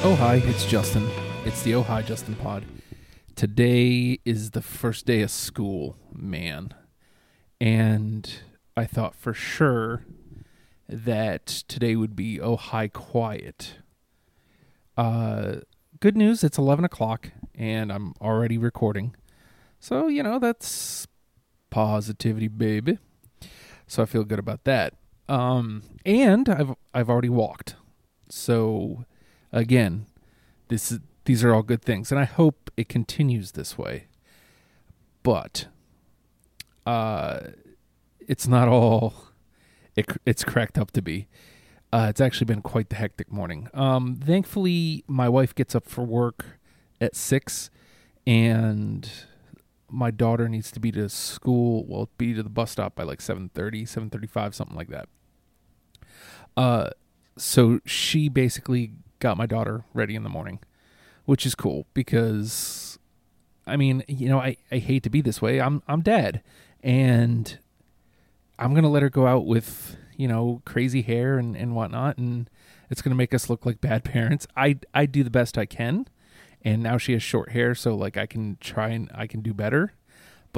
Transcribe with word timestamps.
Oh, 0.00 0.14
hi, 0.14 0.36
it's 0.44 0.64
Justin. 0.64 1.08
It's 1.44 1.62
the 1.62 1.74
Oh, 1.74 1.82
hi, 1.82 2.02
Justin 2.02 2.36
pod. 2.36 2.64
Today 3.34 4.20
is 4.24 4.52
the 4.52 4.62
first 4.62 5.06
day 5.06 5.22
of 5.22 5.30
school, 5.30 5.96
man. 6.12 6.72
And 7.60 8.30
I 8.76 8.84
thought 8.84 9.14
for 9.16 9.34
sure 9.34 10.04
that 10.88 11.46
today 11.46 11.96
would 11.96 12.14
be 12.14 12.40
Oh, 12.40 12.56
hi, 12.56 12.86
quiet. 12.88 13.78
Uh, 14.96 15.56
good 16.00 16.16
news, 16.16 16.44
it's 16.44 16.58
11 16.58 16.84
o'clock 16.84 17.32
and 17.54 17.92
I'm 17.92 18.14
already 18.20 18.56
recording. 18.56 19.16
So, 19.80 20.06
you 20.06 20.22
know, 20.22 20.38
that's 20.38 21.08
positivity, 21.70 22.48
baby. 22.48 22.98
So 23.88 24.02
I 24.04 24.06
feel 24.06 24.24
good 24.24 24.38
about 24.38 24.62
that. 24.64 24.94
Um, 25.28 25.82
and 26.06 26.48
I've 26.48 26.74
I've 26.94 27.10
already 27.10 27.28
walked. 27.28 27.74
So 28.28 29.04
again, 29.52 30.06
this 30.68 30.92
is, 30.92 31.00
these 31.24 31.44
are 31.44 31.54
all 31.54 31.62
good 31.62 31.82
things, 31.82 32.10
and 32.10 32.20
I 32.20 32.24
hope 32.24 32.70
it 32.76 32.88
continues 32.88 33.52
this 33.52 33.76
way. 33.76 34.06
But 35.22 35.66
uh, 36.86 37.40
it's 38.26 38.46
not 38.46 38.68
all 38.68 39.14
it, 39.98 40.06
it's 40.24 40.44
cracked 40.44 40.78
up 40.78 40.92
to 40.92 41.02
be. 41.02 41.26
Uh, 41.92 42.06
it's 42.08 42.20
actually 42.20 42.44
been 42.44 42.62
quite 42.62 42.88
the 42.88 42.96
hectic 42.96 43.32
morning. 43.32 43.68
Um, 43.74 44.20
thankfully, 44.24 45.04
my 45.08 45.28
wife 45.28 45.54
gets 45.54 45.74
up 45.74 45.88
for 45.88 46.04
work 46.04 46.44
at 47.00 47.16
six, 47.16 47.68
and 48.26 49.10
my 49.90 50.10
daughter 50.10 50.48
needs 50.48 50.70
to 50.72 50.80
be 50.80 50.92
to 50.92 51.08
school. 51.08 51.84
Well, 51.86 52.10
be 52.16 52.32
to 52.34 52.42
the 52.42 52.50
bus 52.50 52.70
stop 52.70 52.94
by 52.94 53.02
like 53.02 53.18
7.30, 53.18 53.82
7.35, 53.82 54.54
something 54.54 54.76
like 54.76 54.88
that. 54.88 55.08
Uh, 56.56 56.90
so 57.36 57.80
she 57.84 58.28
basically 58.28 58.92
got 59.18 59.36
my 59.36 59.46
daughter 59.46 59.84
ready 59.94 60.14
in 60.14 60.22
the 60.22 60.28
morning, 60.28 60.60
which 61.24 61.46
is 61.46 61.54
cool 61.54 61.86
because, 61.94 62.98
I 63.66 63.76
mean, 63.76 64.04
you 64.08 64.28
know, 64.28 64.38
I, 64.38 64.56
I 64.70 64.78
hate 64.78 65.02
to 65.04 65.10
be 65.10 65.20
this 65.20 65.42
way. 65.42 65.60
I'm 65.60 65.82
I'm 65.88 66.02
dad, 66.02 66.42
and 66.82 67.58
I'm 68.58 68.74
gonna 68.74 68.90
let 68.90 69.02
her 69.02 69.10
go 69.10 69.26
out 69.26 69.46
with 69.46 69.96
you 70.16 70.28
know 70.28 70.62
crazy 70.64 71.02
hair 71.02 71.38
and 71.38 71.56
and 71.56 71.74
whatnot, 71.74 72.18
and 72.18 72.48
it's 72.90 73.02
gonna 73.02 73.16
make 73.16 73.34
us 73.34 73.50
look 73.50 73.66
like 73.66 73.80
bad 73.80 74.04
parents. 74.12 74.46
I 74.56 74.78
I 74.94 75.06
do 75.06 75.22
the 75.22 75.30
best 75.30 75.58
I 75.58 75.66
can, 75.66 76.06
and 76.62 76.82
now 76.82 76.98
she 76.98 77.12
has 77.12 77.22
short 77.22 77.50
hair, 77.50 77.74
so 77.74 77.94
like 77.94 78.16
I 78.16 78.26
can 78.26 78.56
try 78.60 78.88
and 78.88 79.10
I 79.14 79.26
can 79.26 79.40
do 79.40 79.54
better. 79.54 79.92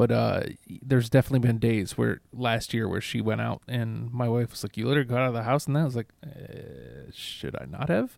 But 0.01 0.11
uh, 0.13 0.41
there's 0.81 1.11
definitely 1.11 1.47
been 1.47 1.59
days 1.59 1.99
where 1.99 2.23
last 2.33 2.73
year 2.73 2.89
where 2.89 3.03
she 3.03 3.21
went 3.21 3.43
out 3.43 3.61
and 3.69 4.11
my 4.11 4.31
wife 4.31 4.53
was 4.53 4.63
like, 4.63 4.79
"You 4.79 4.89
let 4.89 4.97
her 4.97 5.05
go 5.05 5.19
out 5.19 5.29
of 5.29 5.35
the 5.35 5.43
house," 5.43 5.67
and 5.67 5.77
that 5.77 5.81
I 5.81 5.85
was 5.85 5.95
like, 5.95 6.09
uh, 6.25 7.11
"Should 7.13 7.55
I 7.55 7.67
not 7.67 7.91
have?" 7.91 8.17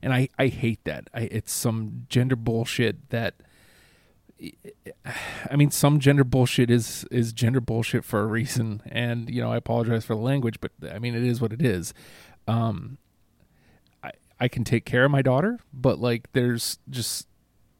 And 0.00 0.14
I 0.14 0.28
I 0.38 0.46
hate 0.46 0.84
that. 0.84 1.10
I, 1.12 1.22
it's 1.22 1.52
some 1.52 2.06
gender 2.08 2.36
bullshit 2.36 3.10
that. 3.10 3.34
I 5.50 5.56
mean, 5.56 5.72
some 5.72 5.98
gender 5.98 6.22
bullshit 6.22 6.70
is 6.70 7.04
is 7.10 7.32
gender 7.32 7.60
bullshit 7.60 8.04
for 8.04 8.20
a 8.20 8.26
reason, 8.26 8.80
and 8.86 9.28
you 9.28 9.42
know 9.42 9.50
I 9.50 9.56
apologize 9.56 10.04
for 10.04 10.14
the 10.14 10.20
language, 10.20 10.60
but 10.60 10.70
I 10.88 11.00
mean 11.00 11.16
it 11.16 11.24
is 11.24 11.40
what 11.40 11.52
it 11.52 11.60
is. 11.60 11.92
Um, 12.46 12.98
I 14.04 14.12
I 14.38 14.46
can 14.46 14.62
take 14.62 14.84
care 14.84 15.04
of 15.04 15.10
my 15.10 15.20
daughter, 15.20 15.58
but 15.72 15.98
like 15.98 16.32
there's 16.32 16.78
just 16.88 17.26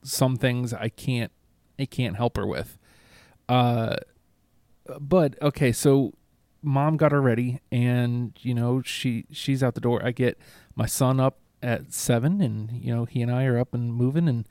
some 0.02 0.34
things 0.34 0.74
I 0.74 0.88
can't 0.88 1.30
I 1.78 1.84
can't 1.84 2.16
help 2.16 2.36
her 2.36 2.48
with. 2.48 2.78
Uh, 3.48 3.96
but 5.00 5.40
okay, 5.42 5.72
so 5.72 6.12
mom 6.62 6.96
got 6.96 7.12
her 7.12 7.20
ready, 7.20 7.60
and 7.70 8.32
you 8.40 8.54
know 8.54 8.82
she 8.82 9.26
she's 9.30 9.62
out 9.62 9.74
the 9.74 9.80
door. 9.80 10.04
I 10.04 10.12
get 10.12 10.38
my 10.74 10.86
son 10.86 11.20
up 11.20 11.38
at 11.62 11.92
seven, 11.92 12.40
and 12.40 12.70
you 12.72 12.94
know 12.94 13.04
he 13.04 13.22
and 13.22 13.30
I 13.30 13.44
are 13.44 13.58
up 13.58 13.74
and 13.74 13.92
moving, 13.92 14.28
and 14.28 14.48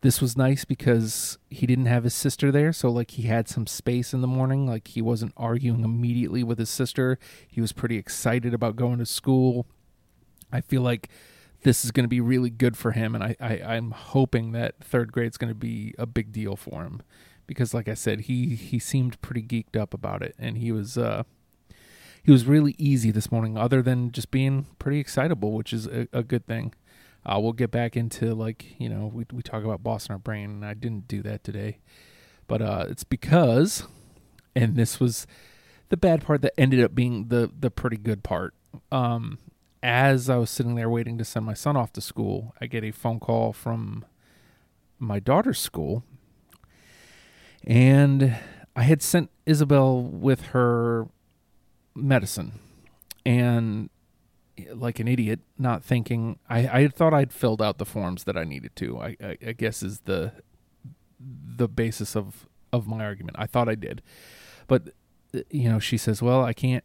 this 0.00 0.20
was 0.20 0.36
nice 0.36 0.64
because 0.64 1.38
he 1.50 1.66
didn't 1.66 1.86
have 1.86 2.04
his 2.04 2.14
sister 2.14 2.50
there, 2.50 2.72
so 2.72 2.88
like 2.88 3.12
he 3.12 3.22
had 3.24 3.48
some 3.48 3.66
space 3.66 4.14
in 4.14 4.20
the 4.20 4.26
morning. 4.26 4.66
Like 4.66 4.88
he 4.88 5.02
wasn't 5.02 5.32
arguing 5.36 5.84
immediately 5.84 6.42
with 6.42 6.58
his 6.58 6.70
sister. 6.70 7.18
He 7.48 7.60
was 7.60 7.72
pretty 7.72 7.96
excited 7.96 8.54
about 8.54 8.76
going 8.76 8.98
to 8.98 9.06
school. 9.06 9.66
I 10.52 10.60
feel 10.60 10.82
like 10.82 11.08
this 11.62 11.84
is 11.84 11.90
going 11.90 12.04
to 12.04 12.08
be 12.08 12.20
really 12.20 12.50
good 12.50 12.76
for 12.76 12.92
him, 12.92 13.14
and 13.14 13.22
I, 13.22 13.36
I 13.40 13.74
I'm 13.74 13.90
hoping 13.90 14.52
that 14.52 14.76
third 14.82 15.12
grade 15.12 15.30
is 15.30 15.36
going 15.36 15.50
to 15.50 15.54
be 15.54 15.94
a 15.98 16.06
big 16.06 16.32
deal 16.32 16.56
for 16.56 16.82
him 16.82 17.02
because 17.50 17.74
like 17.74 17.88
I 17.88 17.94
said, 17.94 18.20
he 18.20 18.54
he 18.54 18.78
seemed 18.78 19.20
pretty 19.22 19.42
geeked 19.42 19.76
up 19.76 19.92
about 19.92 20.22
it, 20.22 20.36
and 20.38 20.56
he 20.56 20.70
was 20.70 20.96
uh, 20.96 21.24
he 22.22 22.30
was 22.30 22.46
really 22.46 22.76
easy 22.78 23.10
this 23.10 23.32
morning, 23.32 23.58
other 23.58 23.82
than 23.82 24.12
just 24.12 24.30
being 24.30 24.66
pretty 24.78 25.00
excitable, 25.00 25.50
which 25.50 25.72
is 25.72 25.88
a, 25.88 26.06
a 26.12 26.22
good 26.22 26.46
thing. 26.46 26.74
Uh, 27.26 27.40
we'll 27.42 27.52
get 27.52 27.72
back 27.72 27.96
into 27.96 28.36
like 28.36 28.78
you 28.78 28.88
know 28.88 29.10
we 29.12 29.26
we 29.32 29.42
talk 29.42 29.64
about 29.64 29.82
boss 29.82 30.06
in 30.06 30.12
our 30.12 30.18
brain, 30.20 30.48
and 30.48 30.64
I 30.64 30.74
didn't 30.74 31.08
do 31.08 31.22
that 31.22 31.42
today, 31.42 31.80
but 32.46 32.62
uh, 32.62 32.86
it's 32.88 33.02
because, 33.02 33.82
and 34.54 34.76
this 34.76 35.00
was 35.00 35.26
the 35.88 35.96
bad 35.96 36.22
part 36.22 36.42
that 36.42 36.54
ended 36.56 36.84
up 36.84 36.94
being 36.94 37.30
the 37.30 37.50
the 37.58 37.72
pretty 37.72 37.96
good 37.96 38.22
part. 38.22 38.54
Um, 38.92 39.38
as 39.82 40.30
I 40.30 40.36
was 40.36 40.50
sitting 40.50 40.76
there 40.76 40.88
waiting 40.88 41.18
to 41.18 41.24
send 41.24 41.46
my 41.46 41.54
son 41.54 41.76
off 41.76 41.92
to 41.94 42.00
school, 42.00 42.54
I 42.60 42.66
get 42.66 42.84
a 42.84 42.92
phone 42.92 43.18
call 43.18 43.52
from 43.52 44.04
my 45.00 45.18
daughter's 45.18 45.58
school 45.58 46.04
and 47.64 48.36
I 48.74 48.82
had 48.82 49.02
sent 49.02 49.30
Isabel 49.46 50.00
with 50.02 50.46
her 50.48 51.08
medicine, 51.94 52.52
and 53.24 53.90
like 54.74 55.00
an 55.00 55.08
idiot, 55.08 55.40
not 55.58 55.82
thinking 55.82 56.38
I, 56.48 56.82
I 56.82 56.88
thought 56.88 57.14
I'd 57.14 57.32
filled 57.32 57.62
out 57.62 57.78
the 57.78 57.84
forms 57.84 58.24
that 58.24 58.36
I 58.36 58.44
needed 58.44 58.76
to. 58.76 58.98
I, 58.98 59.16
I, 59.22 59.36
I 59.48 59.52
guess 59.52 59.82
is 59.82 60.00
the 60.00 60.32
the 61.18 61.68
basis 61.68 62.16
of 62.16 62.46
of 62.72 62.86
my 62.86 63.04
argument. 63.04 63.36
I 63.38 63.46
thought 63.46 63.68
I 63.68 63.74
did, 63.74 64.02
but 64.66 64.90
you 65.50 65.70
know, 65.70 65.78
she 65.78 65.96
says, 65.96 66.22
"Well, 66.22 66.44
I 66.44 66.52
can't, 66.52 66.84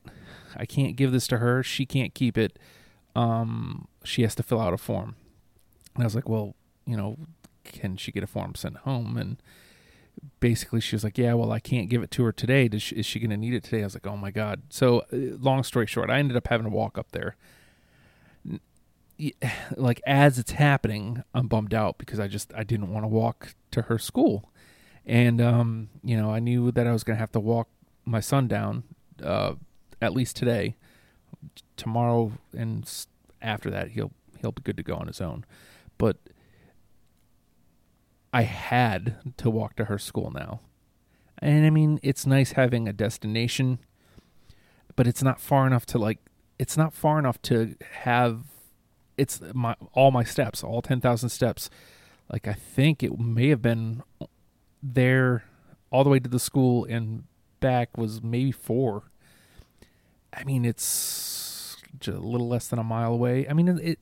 I 0.56 0.66
can't 0.66 0.96
give 0.96 1.12
this 1.12 1.28
to 1.28 1.38
her. 1.38 1.64
She 1.64 1.86
can't 1.86 2.14
keep 2.14 2.38
it. 2.38 2.60
Um, 3.16 3.88
she 4.04 4.22
has 4.24 4.36
to 4.36 4.44
fill 4.44 4.60
out 4.60 4.74
a 4.74 4.78
form." 4.78 5.16
And 5.96 6.04
I 6.04 6.06
was 6.06 6.16
like, 6.16 6.30
"Well, 6.30 6.56
you 6.86 6.98
know, 6.98 7.18
can 7.64 7.98
she 7.98 8.12
get 8.12 8.24
a 8.24 8.28
form 8.28 8.56
sent 8.56 8.78
home?" 8.78 9.18
And 9.18 9.38
basically 10.40 10.80
she 10.80 10.96
was 10.96 11.04
like, 11.04 11.18
"Yeah, 11.18 11.34
well, 11.34 11.52
I 11.52 11.60
can't 11.60 11.90
give 11.90 12.04
it 12.04 12.12
to 12.12 12.24
her 12.24 12.32
today. 12.32 12.70
She, 12.78 12.96
is 12.96 13.06
she 13.06 13.20
going 13.20 13.30
to 13.30 13.38
need 13.38 13.54
it 13.54 13.64
today?" 13.64 13.82
I 13.82 13.86
was 13.86 13.96
like, 13.96 14.08
"Oh 14.08 14.18
my 14.18 14.32
god!" 14.32 14.64
So, 14.70 15.00
uh, 15.12 15.38
long 15.40 15.64
story 15.64 15.88
short, 15.88 16.10
I 16.10 16.20
ended 16.20 16.38
up 16.38 16.48
having 16.48 16.66
to 16.66 16.70
walk 16.70 16.98
up 16.98 17.12
there. 17.12 17.36
Like 19.78 20.02
as 20.06 20.38
it's 20.38 20.52
happening, 20.52 21.24
I'm 21.34 21.48
bummed 21.48 21.74
out 21.74 21.98
because 21.98 22.20
I 22.20 22.28
just 22.28 22.54
I 22.54 22.66
didn't 22.66 22.92
want 22.92 23.06
to 23.06 23.08
walk 23.08 23.56
to 23.72 23.84
her 23.84 23.98
school, 23.98 24.52
and 25.06 25.40
um, 25.40 25.88
you 26.04 26.18
know, 26.18 26.32
I 26.32 26.40
knew 26.40 26.70
that 26.72 26.86
I 26.86 26.92
was 26.92 27.06
going 27.06 27.16
to 27.16 27.22
have 27.22 27.32
to 27.32 27.40
walk 27.40 27.70
my 28.04 28.20
son 28.20 28.50
down, 28.50 28.84
uh, 29.24 29.54
at 30.02 30.14
least 30.14 30.36
today. 30.36 30.76
Tomorrow 31.78 32.34
and 32.56 32.90
after 33.42 33.70
that, 33.72 33.92
he'll 33.92 34.12
he'll 34.42 34.52
be 34.52 34.62
good 34.64 34.76
to 34.76 34.84
go 34.84 34.96
on 34.96 35.08
his 35.08 35.22
own, 35.22 35.46
but 35.98 36.18
I 38.36 38.42
had 38.42 39.16
to 39.38 39.50
walk 39.50 39.78
to 39.78 39.86
her 39.86 39.98
school 39.98 40.30
now. 40.30 40.60
And 41.40 41.66
I 41.66 41.70
mean, 41.70 42.02
it's 42.04 42.26
nice 42.26 42.52
having 42.52 42.86
a 42.86 42.92
destination, 42.92 43.80
but 44.98 45.08
it's 45.08 45.24
not 45.24 45.40
far 45.40 45.66
enough 45.66 45.86
to 45.86 45.98
like 45.98 46.20
it's 46.60 46.76
not 46.76 46.94
far 46.94 47.18
enough 47.18 47.42
to 47.44 47.76
have 48.02 48.44
it's 49.18 49.40
my 49.54 49.78
all 49.94 50.12
my 50.12 50.26
steps, 50.26 50.66
all 50.66 50.82
10,000 50.82 51.30
steps. 51.30 51.70
Like 52.30 52.46
I 52.46 52.52
think 52.52 53.04
it 53.04 53.18
may 53.18 53.48
have 53.48 53.62
been 53.62 54.04
there 54.84 55.46
all 55.90 56.04
the 56.04 56.10
way 56.10 56.20
to 56.20 56.30
the 56.30 56.38
school 56.38 56.84
and 56.84 57.24
back 57.62 57.98
was 57.98 58.22
maybe 58.22 58.52
4. 58.52 59.04
I 60.34 60.44
mean, 60.44 60.66
it's 60.66 61.78
a 62.06 62.12
little 62.12 62.50
less 62.50 62.68
than 62.68 62.80
a 62.80 62.84
mile 62.84 63.14
away. 63.14 63.48
I 63.48 63.54
mean, 63.54 63.70
it 63.82 64.00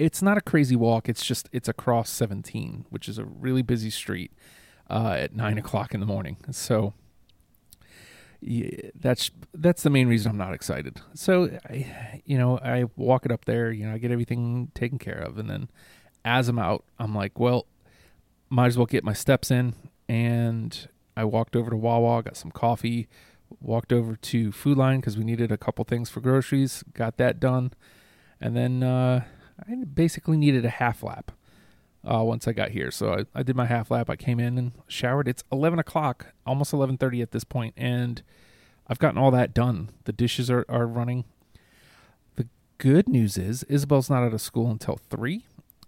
it's 0.00 0.22
not 0.22 0.38
a 0.38 0.40
crazy 0.40 0.76
walk. 0.76 1.08
It's 1.08 1.24
just 1.24 1.48
it's 1.52 1.68
across 1.68 2.08
17, 2.08 2.86
which 2.88 3.06
is 3.08 3.18
a 3.18 3.24
really 3.24 3.60
busy 3.60 3.90
street 3.90 4.32
uh, 4.88 5.14
at 5.18 5.34
nine 5.34 5.58
o'clock 5.58 5.92
in 5.92 6.00
the 6.00 6.06
morning. 6.06 6.38
So 6.50 6.94
yeah, 8.40 8.90
that's 8.98 9.30
that's 9.52 9.82
the 9.82 9.90
main 9.90 10.08
reason 10.08 10.30
I'm 10.30 10.38
not 10.38 10.54
excited. 10.54 11.02
So 11.14 11.50
I, 11.68 12.22
you 12.24 12.38
know, 12.38 12.58
I 12.58 12.86
walk 12.96 13.26
it 13.26 13.30
up 13.30 13.44
there. 13.44 13.70
You 13.70 13.86
know, 13.86 13.94
I 13.94 13.98
get 13.98 14.10
everything 14.10 14.72
taken 14.74 14.98
care 14.98 15.18
of, 15.18 15.36
and 15.36 15.50
then 15.50 15.68
as 16.24 16.48
I'm 16.48 16.58
out, 16.58 16.84
I'm 16.98 17.14
like, 17.14 17.38
well, 17.38 17.66
might 18.48 18.68
as 18.68 18.78
well 18.78 18.86
get 18.86 19.04
my 19.04 19.12
steps 19.12 19.50
in. 19.50 19.74
And 20.08 20.88
I 21.14 21.24
walked 21.24 21.54
over 21.54 21.70
to 21.70 21.76
Wawa, 21.76 22.22
got 22.22 22.38
some 22.38 22.50
coffee, 22.50 23.06
walked 23.60 23.92
over 23.92 24.16
to 24.16 24.50
Food 24.50 24.78
Lion 24.78 25.00
because 25.00 25.18
we 25.18 25.24
needed 25.24 25.52
a 25.52 25.58
couple 25.58 25.84
things 25.84 26.08
for 26.08 26.20
groceries, 26.20 26.82
got 26.94 27.18
that 27.18 27.38
done, 27.38 27.74
and 28.40 28.56
then. 28.56 28.82
Uh, 28.82 29.24
I 29.68 29.74
basically 29.84 30.36
needed 30.36 30.64
a 30.64 30.70
half 30.70 31.02
lap 31.02 31.32
uh, 32.04 32.22
once 32.22 32.48
I 32.48 32.52
got 32.52 32.70
here. 32.70 32.90
So 32.90 33.12
I, 33.12 33.40
I 33.40 33.42
did 33.42 33.56
my 33.56 33.66
half 33.66 33.90
lap. 33.90 34.08
I 34.08 34.16
came 34.16 34.40
in 34.40 34.58
and 34.58 34.72
showered. 34.88 35.28
It's 35.28 35.44
11 35.52 35.78
o'clock, 35.78 36.26
almost 36.46 36.72
11:30 36.72 37.22
at 37.22 37.32
this 37.32 37.44
point, 37.44 37.74
and 37.76 38.22
I've 38.86 38.98
gotten 38.98 39.18
all 39.18 39.30
that 39.30 39.54
done. 39.54 39.90
The 40.04 40.12
dishes 40.12 40.50
are, 40.50 40.64
are 40.68 40.86
running. 40.86 41.24
The 42.36 42.48
good 42.78 43.08
news 43.08 43.36
is 43.36 43.62
Isabel's 43.64 44.10
not 44.10 44.22
out 44.22 44.32
of 44.34 44.40
school 44.40 44.70
until 44.70 44.96
three, 44.96 45.44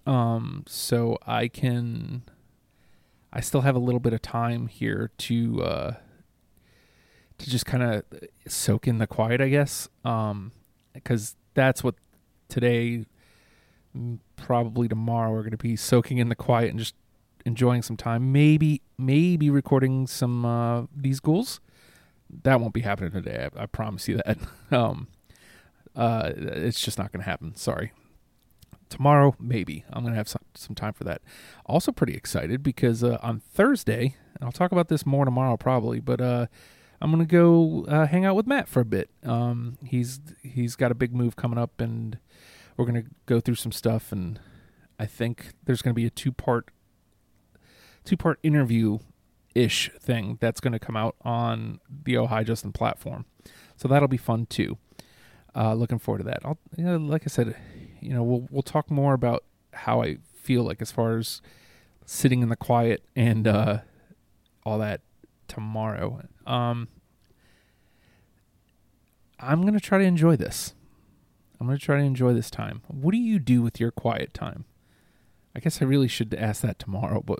Um, 0.06 0.64
so 0.66 1.18
I 1.26 1.48
can. 1.48 2.22
I 3.32 3.40
still 3.40 3.62
have 3.62 3.74
a 3.74 3.78
little 3.78 4.00
bit 4.00 4.12
of 4.12 4.20
time 4.20 4.66
here 4.66 5.10
to 5.18 5.62
uh, 5.62 5.94
to 7.38 7.50
just 7.50 7.64
kind 7.66 7.82
of 7.82 8.04
soak 8.46 8.86
in 8.86 8.98
the 8.98 9.06
quiet, 9.06 9.40
I 9.40 9.48
guess. 9.48 9.88
Um, 10.04 10.52
because 10.92 11.36
that's 11.54 11.82
what 11.82 11.94
today, 12.48 13.06
probably 14.36 14.88
tomorrow, 14.88 15.32
we're 15.32 15.40
going 15.40 15.52
to 15.52 15.56
be 15.56 15.76
soaking 15.76 16.18
in 16.18 16.28
the 16.28 16.34
quiet 16.34 16.70
and 16.70 16.78
just 16.78 16.94
enjoying 17.44 17.82
some 17.82 17.96
time. 17.96 18.32
Maybe, 18.32 18.82
maybe 18.98 19.50
recording 19.50 20.06
some 20.06 20.44
uh, 20.44 20.84
these 20.94 21.20
ghouls. 21.20 21.60
That 22.44 22.60
won't 22.60 22.72
be 22.72 22.80
happening 22.80 23.12
today. 23.12 23.48
I, 23.56 23.62
I 23.64 23.66
promise 23.66 24.08
you 24.08 24.20
that. 24.24 24.38
um, 24.70 25.08
uh, 25.94 26.32
it's 26.36 26.80
just 26.80 26.98
not 26.98 27.12
going 27.12 27.22
to 27.22 27.28
happen. 27.28 27.54
Sorry 27.54 27.92
tomorrow 28.92 29.34
maybe 29.40 29.84
i'm 29.90 30.04
gonna 30.04 30.14
have 30.14 30.28
some, 30.28 30.42
some 30.54 30.74
time 30.74 30.92
for 30.92 31.04
that 31.04 31.22
also 31.64 31.90
pretty 31.90 32.14
excited 32.14 32.62
because 32.62 33.02
uh, 33.02 33.16
on 33.22 33.40
thursday 33.40 34.14
i'll 34.42 34.52
talk 34.52 34.70
about 34.70 34.88
this 34.88 35.06
more 35.06 35.24
tomorrow 35.24 35.56
probably 35.56 35.98
but 35.98 36.20
uh, 36.20 36.46
i'm 37.00 37.10
gonna 37.10 37.24
go 37.24 37.86
uh, 37.88 38.06
hang 38.06 38.26
out 38.26 38.36
with 38.36 38.46
matt 38.46 38.68
for 38.68 38.80
a 38.80 38.84
bit 38.84 39.08
um, 39.24 39.78
he's 39.84 40.20
he's 40.42 40.76
got 40.76 40.92
a 40.92 40.94
big 40.94 41.14
move 41.14 41.36
coming 41.36 41.58
up 41.58 41.80
and 41.80 42.18
we're 42.76 42.86
gonna 42.86 43.04
go 43.26 43.40
through 43.40 43.54
some 43.54 43.72
stuff 43.72 44.12
and 44.12 44.40
i 44.98 45.06
think 45.06 45.52
there's 45.64 45.82
gonna 45.82 45.94
be 45.94 46.06
a 46.06 46.10
two 46.10 46.32
part 46.32 46.70
two 48.04 48.16
part 48.16 48.38
interview 48.42 48.98
ish 49.54 49.90
thing 49.98 50.38
that's 50.40 50.60
gonna 50.60 50.78
come 50.78 50.96
out 50.96 51.14
on 51.22 51.78
the 52.04 52.16
oh 52.16 52.26
hi 52.26 52.42
justin 52.42 52.72
platform 52.72 53.24
so 53.76 53.88
that'll 53.88 54.08
be 54.08 54.16
fun 54.16 54.46
too 54.46 54.78
uh, 55.54 55.74
looking 55.74 55.98
forward 55.98 56.18
to 56.18 56.24
that. 56.24 56.40
I'll, 56.44 56.58
you 56.76 56.84
know, 56.84 56.96
like 56.96 57.22
I 57.24 57.28
said, 57.28 57.56
you 58.00 58.12
know, 58.14 58.22
we'll 58.22 58.46
we'll 58.50 58.62
talk 58.62 58.90
more 58.90 59.14
about 59.14 59.44
how 59.72 60.02
I 60.02 60.18
feel 60.34 60.64
like 60.64 60.80
as 60.80 60.90
far 60.90 61.18
as 61.18 61.40
sitting 62.04 62.42
in 62.42 62.48
the 62.48 62.56
quiet 62.56 63.02
and 63.14 63.46
uh, 63.46 63.78
all 64.64 64.78
that 64.78 65.02
tomorrow. 65.48 66.22
Um, 66.46 66.88
I'm 69.38 69.62
gonna 69.64 69.80
try 69.80 69.98
to 69.98 70.04
enjoy 70.04 70.36
this. 70.36 70.74
I'm 71.62 71.68
gonna 71.68 71.78
try 71.78 71.98
to 71.98 72.02
enjoy 72.02 72.32
this 72.32 72.50
time. 72.50 72.82
What 72.88 73.12
do 73.12 73.18
you 73.18 73.38
do 73.38 73.62
with 73.62 73.78
your 73.78 73.92
quiet 73.92 74.34
time? 74.34 74.64
I 75.54 75.60
guess 75.60 75.80
I 75.80 75.84
really 75.84 76.08
should 76.08 76.34
ask 76.34 76.60
that 76.62 76.80
tomorrow, 76.80 77.22
but 77.24 77.38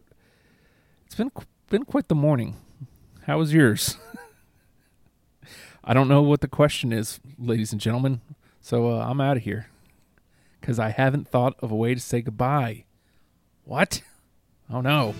it's 1.04 1.16
been 1.16 1.32
been 1.70 1.84
quite 1.84 2.06
the 2.06 2.14
morning. 2.14 2.54
How 3.26 3.38
was 3.38 3.52
yours? 3.52 3.96
I 5.84 5.92
don't 5.92 6.06
know 6.06 6.22
what 6.22 6.40
the 6.40 6.46
question 6.46 6.92
is, 6.92 7.18
ladies 7.36 7.72
and 7.72 7.80
gentlemen. 7.80 8.20
So 8.60 8.92
uh, 8.92 9.04
I'm 9.04 9.20
out 9.20 9.38
of 9.38 9.42
here 9.42 9.66
because 10.60 10.78
I 10.78 10.90
haven't 10.90 11.26
thought 11.26 11.56
of 11.58 11.72
a 11.72 11.76
way 11.76 11.92
to 11.92 12.00
say 12.00 12.22
goodbye. 12.22 12.84
What? 13.64 14.02
Oh 14.70 14.80
no. 14.80 15.14